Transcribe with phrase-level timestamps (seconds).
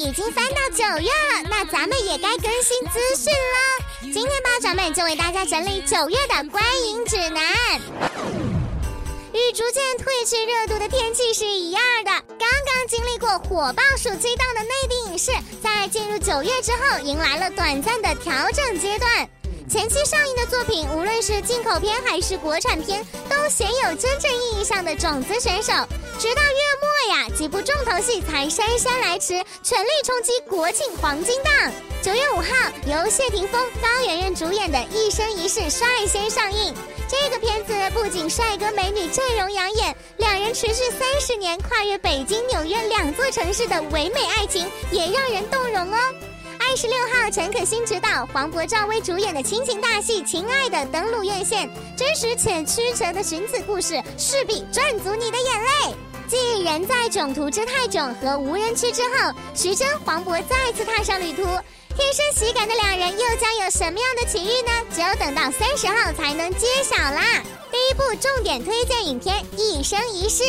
[0.00, 3.84] 已经翻到九月了，那咱们也该更新资讯了。
[4.00, 7.42] 今天巴掌妹就为大家整理九月的观影指南。
[9.34, 15.32] 与逐渐褪去热度的天气是一样的，刚刚经历过火爆暑期档的内地影视，
[15.62, 19.28] 在进入九月之后，迎来了短暂的调整阶段。
[19.70, 25.72] 前期上映的作品，无论是进口片还是国产片，都鲜有真正意义上的种子选手。
[26.18, 31.72] 直到月末呀，几部重头戏才姗姗来迟，全力冲击国庆黄金档。
[32.02, 32.48] 九月五号，
[32.84, 36.74] 由谢霆锋、高圆圆主演的《一生一世》率先上映。
[37.08, 45.96] 这个片子不仅帅哥美女阵容养眼，两人持续三十年、跨越北京、纽约两座城市的唯美爱情，也让人动容哦。
[46.70, 55.96] 二十六号，陈可辛执导，黄渤、赵薇主演的亲情大戏《亲爱的》登陆院线，真实且曲折的寻子故事，势必赚足你的眼泪。
[56.28, 64.70] 继人在囧途之泰囧和无人区之后，徐峥、黄渤再次踏上旅途，天生喜感的两人又将有什么样的奇遇呢？
[64.94, 67.42] 只有等到三十号才能揭晓啦。
[67.72, 70.44] 第一部重点推荐影片《一生一世》，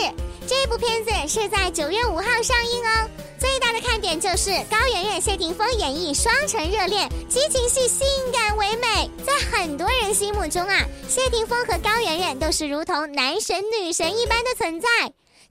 [0.52, 3.10] 这部片子是在九月五号上映哦。
[3.40, 9.10] 最大的看点就是高圆圆、谢霆锋演绎双城热恋，激情戏性感唯美。
[9.26, 14.88] 在很多人心目中啊，谢霆锋和高圆圆都是如同男神女神一般的存在。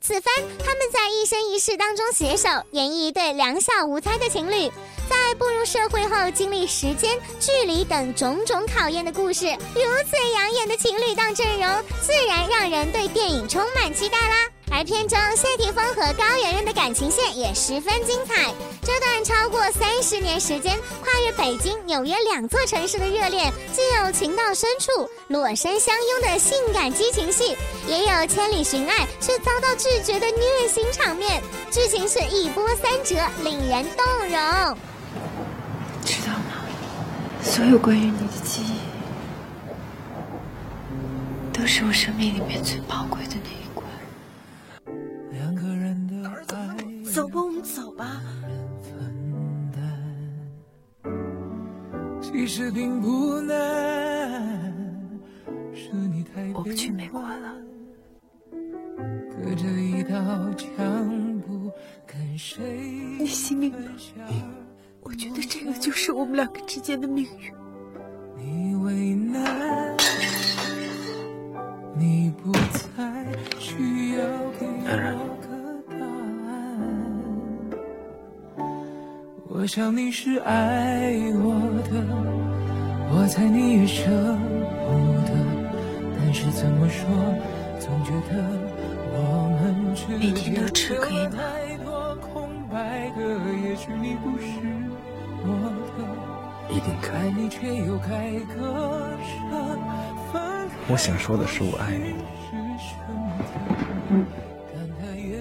[0.02, 4.70] 此番他们在一生一世当中携手，演绎一对两小无猜的情侣，
[5.08, 9.46] 在步入社会后经历时间、距离等种种考验的故事。
[9.74, 14.46] 如此养眼的情侣档阵容，自然让人对电影充满期待啦。
[14.72, 18.54] 而片中谢霆锋和高圆圆的感情线也十分精彩。
[18.82, 31.42] 这段超过三十年时间、跨越北京、纽约两座城市的热恋，既有情到深处、裸身相拥的性感激情戏，也有千里寻爱却遭到拒绝的虐心场面。
[31.70, 34.78] 剧情是一波三折，令人动容。
[36.04, 36.64] 知道吗？
[37.42, 38.78] 所有关于你的记忆，
[41.52, 43.50] 都是我生命里面最宝贵的那。
[43.50, 43.69] 走
[63.18, 63.76] 你心里吗？
[65.02, 67.52] 我觉得这个就是我们两个之间的命运。
[74.86, 75.16] 安然。
[79.52, 81.52] 我想你是爱我
[81.90, 81.92] 的，
[83.12, 84.04] 我猜你也舍
[84.86, 84.88] 不
[85.26, 85.30] 得，
[86.16, 87.06] 但是怎么说，
[87.78, 88.69] 总觉得我
[90.18, 93.22] 们之间有太多空白格，
[93.64, 94.46] 也许你不是
[95.42, 95.46] 我
[95.96, 97.20] 的，一定可以。
[97.20, 99.28] 爱你却又该割舍，
[100.88, 102.14] 我想说的是我爱你。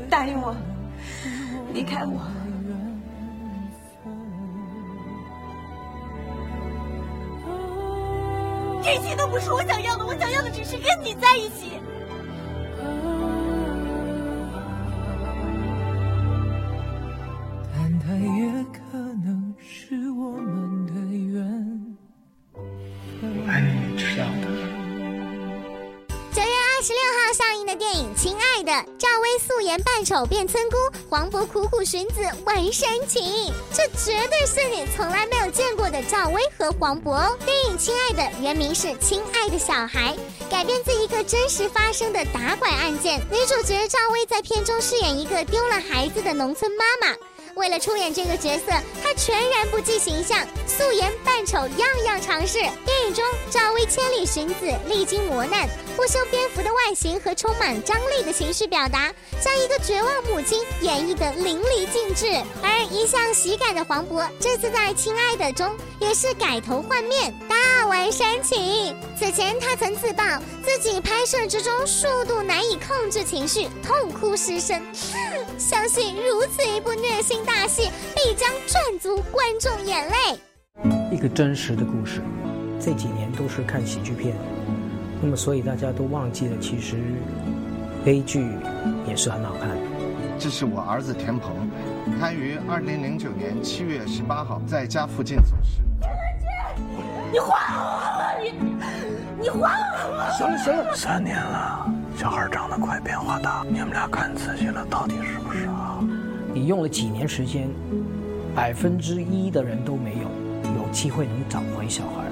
[0.10, 0.54] 答应我，
[1.74, 2.20] 离开我。
[8.84, 11.80] 这些都不是我想要的，我想要的只是跟你在一起。
[26.80, 30.78] 二十六号上映的电影《亲爱的》，赵薇素颜扮丑变村姑，
[31.10, 37.38] 黄渤苦苦寻子为深情，这绝对是你从来没有见过的赵薇和黄渤哦。
[37.46, 40.16] 电影亲爱的，原名是《亲爱的小孩》，
[40.50, 43.20] 改编自一个真实发生的打拐案件。
[43.30, 47.14] 女主角赵薇在片中饰演一个丢了孩子的农村妈妈。
[47.60, 48.72] 为了出演这个角色，
[49.04, 52.54] 她全然不计形象，素颜扮丑，样样尝试。
[52.86, 53.22] 电影中，
[53.52, 55.68] 赵薇千里寻子，历经磨难，
[55.98, 62.42] 不修边幅的外形和充满张力的情绪表达，将一个绝望母亲演绎得淋漓尽致。
[62.64, 67.38] 而一向喜感的黄渤，这次在《亲爱的》中也是改头换面，
[67.90, 68.96] 为煽情。
[69.18, 74.82] 此前他曾自曝自己拍摄之中数度难以控制情绪，痛哭失声。
[75.58, 80.40] 相信如此一部虐心大戏，必将赚足观众眼泪。
[81.12, 82.22] 一个真实的故事，
[82.80, 84.36] 这几年都是看喜剧片，
[85.22, 86.98] 那么所以大家都忘记了，其实
[88.06, 88.48] 悲剧
[89.06, 89.78] 也是很好看。
[90.40, 91.52] 这是我儿子田鹏，
[92.18, 95.82] 他于二零零九年七月十八号在家附近走失。
[97.32, 98.42] 你还我！
[98.42, 98.54] 你
[99.40, 100.32] 你还我！
[100.38, 101.86] 行了行了，三年了。
[102.18, 106.00] 小孩长得快，变化大，你们俩看仔细了，到底是不是啊？
[106.54, 107.70] 你用了几年时间，
[108.56, 110.24] 百分之一的人都没有
[110.82, 112.26] 有机会能找回小孩。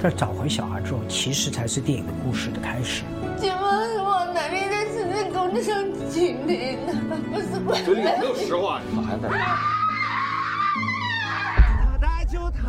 [0.00, 3.02] 但找回小孩之后，其实才是电影的故事的开始。
[3.36, 5.74] 今晚是我哪里在此地工地上
[6.08, 6.94] 经历的，
[7.32, 8.80] 不是怪嘴里有没有实话？
[8.96, 9.28] 我还在。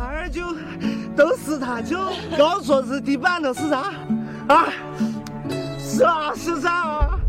[0.00, 0.42] 他二舅，
[1.14, 1.98] 都是他舅。
[2.38, 3.92] 告诉我是地板的是啥？
[4.48, 4.72] 啊？
[5.78, 7.20] 是啊，是啥啊？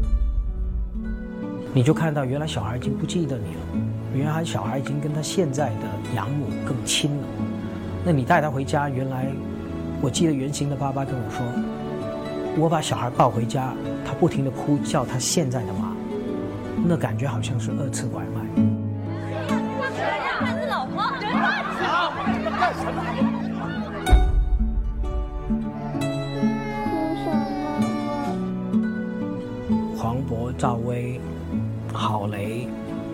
[1.73, 3.61] 你就看到原来小孩已经不记得你了，
[4.15, 7.27] 原来小孩已经跟他现在的养母更亲了。
[8.05, 9.27] 那你带他回家，原来
[10.01, 11.45] 我记得原型的爸爸跟我说，
[12.57, 13.73] 我把小孩抱回家，
[14.05, 15.91] 他不停的哭叫他现在的妈，
[16.87, 18.40] 那感觉好像是二次拐卖。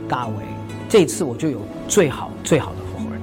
[0.08, 0.34] 大伟，
[0.88, 3.22] 这次我就有最好最好的合伙人，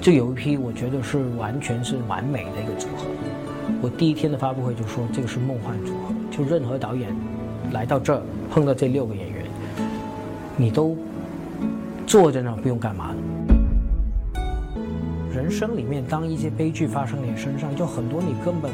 [0.00, 3.06] 就有一批我觉得是完全是完美的一个组合。
[3.82, 7.14] 我第一天的发布会就说这个是梦幻组合，就任何导演
[7.72, 9.44] 来到这儿碰到这六个演员，
[10.56, 10.96] 你都
[12.06, 13.16] 坐在那儿不用干嘛的。
[15.34, 18.70] 人生里面，当一些悲剧发生在你身上，就很多你根本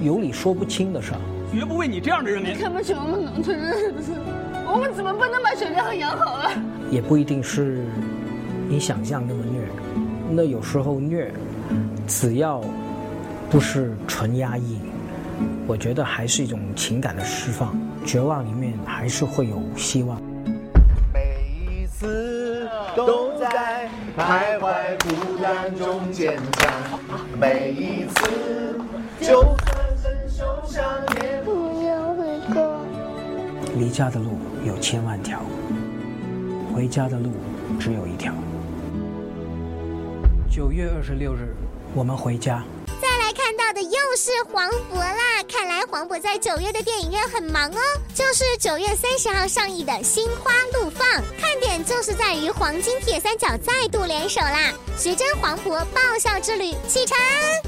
[0.00, 1.20] 有理说不清的事儿。
[1.52, 4.12] 绝不为你这样的人民看不起我们农村人是不是？
[4.72, 6.52] 我们怎么不能把小家伙养好了？
[6.90, 7.84] 也不一定是
[8.68, 9.66] 你想象那么虐，
[10.30, 11.32] 那有时候虐，
[12.06, 12.62] 只要
[13.50, 14.78] 不是纯压抑，
[15.66, 17.76] 我觉得还是一种情感的释放。
[18.06, 20.22] 绝望里面还是会有希望。
[21.12, 26.72] 每一次都在徘徊孤单中坚强，
[27.40, 28.80] 每一次
[29.20, 30.84] 就算身受伤
[31.20, 31.59] 也不。
[33.80, 35.40] 离家的路有千万条，
[36.74, 37.30] 回家的路
[37.80, 38.30] 只有一条。
[40.50, 41.56] 九月二十六日，
[41.94, 42.62] 我们回家。
[43.00, 45.42] 再来看到的又是黄渤啦！
[45.48, 47.78] 看来黄渤在九月的电影院很忙哦。
[48.14, 51.08] 就是九月三十号上映的《心花怒放》，
[51.40, 54.72] 看点就是在于黄金铁三角再度联手啦！
[54.98, 57.16] 徐峥、黄渤爆笑之旅启程，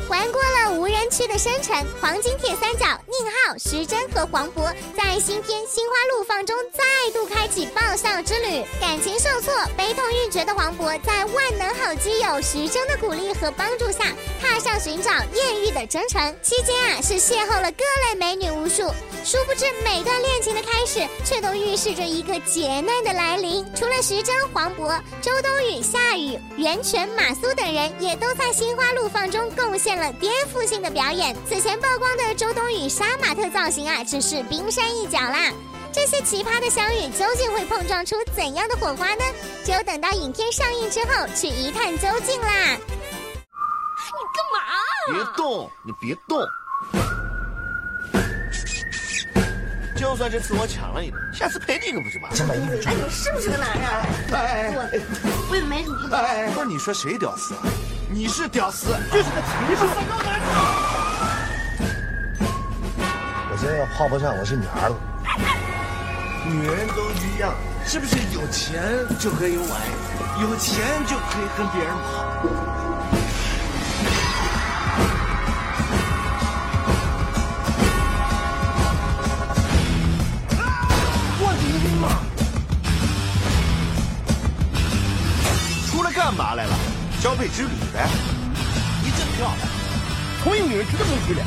[0.09, 8.63] 玩过了无人区的深城，黄金铁三角宁浩、徐峥和黄渤在新片《心花怒放》中再度开启爆笑之旅。
[8.81, 16.35] 感情受挫、悲痛欲绝的黄渤，在万能好基友徐峥的鼓励和帮助下，踏上寻找艳遇的征程。
[16.43, 18.93] 期间啊，是邂逅了各类美女无数。
[19.25, 23.65] 殊不知，每段恋情的开始，却都预示着一个劫难的来临。
[23.75, 31.37] 除了徐峥、黄渤、周冬雨、夏雨、袁泉、马苏等人，也都在《心花怒放》中贡献了颠覆性的表演。
[31.49, 35.53] 此前曝光的周冬雨杀马特造型啊，只是冰山一角啦。
[35.93, 39.23] 这些奇葩的相遇，究竟会碰撞出怎样的火花呢？
[39.65, 42.77] 只有等到影片上映之后，去一探究竟啦。
[44.05, 44.59] 你干嘛？
[45.13, 46.45] 别动，你别动。
[50.13, 52.37] 就算这次我抢了你的，下次赔你一个不就完了？
[52.53, 53.89] 哎，你是不是个男人？
[54.35, 54.85] 哎，我
[55.49, 56.15] 我也没什么。
[56.15, 57.63] 哎，不是你说谁屌丝啊？
[58.11, 59.87] 你是屌丝，就是个禽兽。
[63.51, 64.97] 我现在要泡不上我是女儿子。
[66.47, 67.55] 女人都一样，
[67.87, 68.83] 是不是有钱
[69.19, 69.81] 就可以玩，
[70.43, 72.82] 有钱就可以跟别人跑？
[87.23, 88.09] 交配之旅呗！
[89.01, 89.57] 你真漂亮，
[90.43, 91.47] 同一女人绝对不能俩。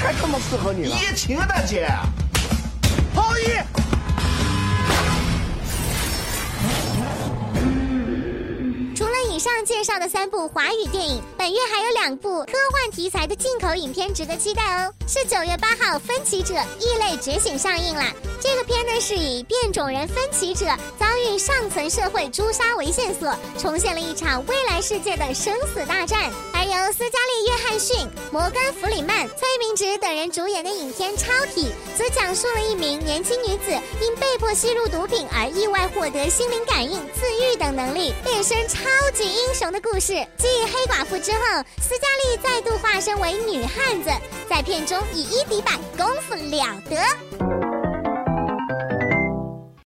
[0.00, 0.96] 太他妈适合你了！
[0.96, 1.88] 一夜情啊，大姐！
[3.14, 3.81] 好一。
[9.42, 14.94] 上介绍的三部华语电影，本月还有两部科幻题材的进口影片值得期待哦。
[15.08, 18.04] 是九月八号，《分歧者：异类觉醒》上映了。
[18.40, 20.66] 这个片呢是以变种人分歧者
[20.98, 26.30] 遭遇上层社会诛杀为线索，重现了一场未来世界的生死大战。
[26.54, 31.66] 而由斯嘉丽·约翰逊、摩根·弗里曼、崔明植等人主演的影片《超体》，
[31.98, 38.78] 则讲述了一名年轻女子因被迫吸入毒品而意外获得心灵感应、自愈等能力，变身超
[39.12, 40.08] 级英雄的故事。
[40.36, 44.10] 继黑寡妇之后，斯嘉丽再度化身为女汉子，
[44.48, 47.61] 在片中以一敌百，功夫了得。